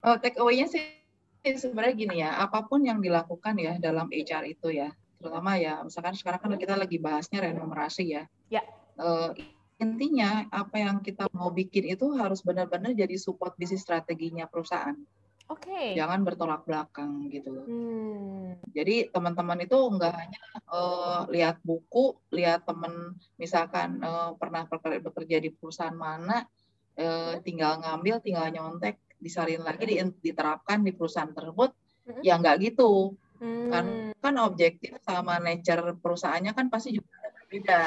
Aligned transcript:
Oh, 0.00 0.16
take 0.16 0.40
away-nya 0.40 0.66
sih 0.70 0.80
sebenarnya 1.44 1.94
gini 1.96 2.16
ya, 2.24 2.40
apa 2.40 2.64
pun 2.64 2.84
yang 2.84 3.00
dilakukan 3.00 3.56
ya 3.56 3.76
dalam 3.80 4.08
HR 4.08 4.44
itu 4.48 4.72
ya, 4.72 4.92
terutama 5.20 5.56
ya, 5.56 5.80
misalkan 5.84 6.16
sekarang 6.16 6.40
kan 6.40 6.56
kita 6.56 6.76
lagi 6.76 6.96
bahasnya 7.00 7.44
remunerasi 7.44 8.04
ya. 8.08 8.24
Ya. 8.48 8.64
Uh, 9.00 9.32
intinya 9.80 10.44
apa 10.52 10.76
yang 10.76 11.00
kita 11.00 11.24
mau 11.32 11.48
bikin 11.48 11.88
itu 11.88 12.12
harus 12.16 12.44
benar-benar 12.44 12.92
jadi 12.92 13.16
support 13.16 13.56
bisnis 13.56 13.80
strateginya 13.80 14.44
perusahaan. 14.44 14.96
Oke. 15.50 15.66
Okay. 15.66 15.86
Jangan 15.98 16.22
bertolak 16.22 16.62
belakang 16.62 17.26
gitu. 17.26 17.50
Hmm. 17.66 18.54
Jadi 18.70 19.10
teman-teman 19.10 19.58
itu 19.66 19.74
enggak 19.74 20.14
hanya 20.14 20.42
uh, 20.70 21.26
lihat 21.26 21.58
buku, 21.66 22.14
lihat 22.30 22.68
teman 22.68 23.18
misalkan 23.34 23.98
uh, 24.04 24.36
pernah 24.38 24.68
bekerja 24.70 25.42
di 25.42 25.50
perusahaan 25.50 25.96
mana, 25.96 26.46
uh, 27.00 27.34
tinggal 27.42 27.82
ngambil, 27.82 28.22
tinggal 28.22 28.46
nyontek, 28.52 29.00
disarin 29.20 29.62
lagi 29.62 29.84
diterapkan 30.18 30.80
di 30.80 30.96
perusahaan 30.96 31.30
tersebut 31.30 31.70
hmm. 32.08 32.24
ya 32.24 32.40
nggak 32.40 32.56
gitu 32.64 33.14
hmm. 33.38 33.68
kan 33.68 33.86
kan 34.18 34.34
objektif 34.40 34.96
sama 35.04 35.36
nature 35.38 35.94
perusahaannya 36.00 36.56
kan 36.56 36.66
pasti 36.72 36.96
juga 36.96 37.12
berbeda 37.44 37.80